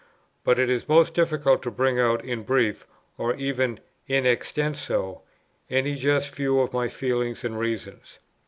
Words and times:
But 0.43 0.57
it 0.57 0.67
is 0.67 0.89
most 0.89 1.13
difficult 1.13 1.61
to 1.61 1.69
bring 1.69 1.99
out 1.99 2.25
in 2.25 2.41
brief, 2.41 2.87
or 3.19 3.35
even 3.35 3.79
in 4.07 4.25
extenso, 4.25 5.21
any 5.69 5.93
just 5.95 6.33
view 6.33 6.59
of 6.61 6.73
my 6.73 6.89
feelings 6.89 7.43
and 7.43 7.59
reasons. 7.59 8.17